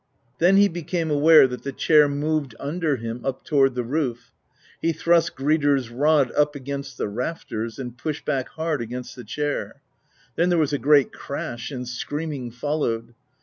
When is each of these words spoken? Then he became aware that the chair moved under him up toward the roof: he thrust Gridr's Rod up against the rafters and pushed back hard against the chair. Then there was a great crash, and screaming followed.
Then 0.39 0.57
he 0.57 0.67
became 0.67 1.11
aware 1.11 1.45
that 1.45 1.61
the 1.61 1.71
chair 1.71 2.09
moved 2.09 2.55
under 2.59 2.95
him 2.95 3.23
up 3.23 3.45
toward 3.45 3.75
the 3.75 3.83
roof: 3.83 4.31
he 4.81 4.93
thrust 4.93 5.35
Gridr's 5.35 5.91
Rod 5.91 6.31
up 6.31 6.55
against 6.55 6.97
the 6.97 7.07
rafters 7.07 7.77
and 7.77 7.95
pushed 7.95 8.25
back 8.25 8.49
hard 8.49 8.81
against 8.81 9.15
the 9.15 9.23
chair. 9.23 9.79
Then 10.35 10.49
there 10.49 10.57
was 10.57 10.73
a 10.73 10.79
great 10.79 11.11
crash, 11.13 11.69
and 11.69 11.87
screaming 11.87 12.49
followed. 12.49 13.13